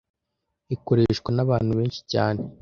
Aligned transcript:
Ikoreshwa 0.75 1.29
nabantu 1.35 1.71
benshi 1.79 1.99
cyane. 2.11 2.41